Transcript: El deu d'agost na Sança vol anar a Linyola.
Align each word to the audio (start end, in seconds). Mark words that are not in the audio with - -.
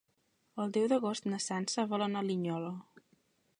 El 0.63 0.73
deu 0.77 0.87
d'agost 0.93 1.29
na 1.33 1.41
Sança 1.47 1.87
vol 1.93 2.07
anar 2.07 2.25
a 2.25 2.29
Linyola. 2.31 2.75